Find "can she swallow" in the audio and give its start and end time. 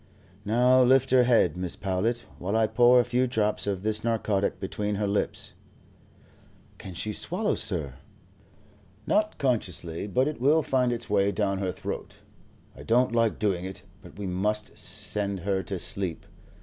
6.79-7.53